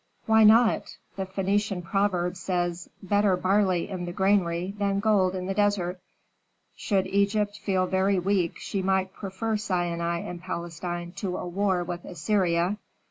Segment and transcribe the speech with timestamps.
[0.25, 0.97] "Why not?
[1.15, 5.99] The Phœnician proverb says: 'Better barley in the granary than gold in the desert.'
[6.75, 12.03] Should Egypt feel very weak she might prefer Sinai and Palestine to a war with
[12.03, 12.79] Assyria.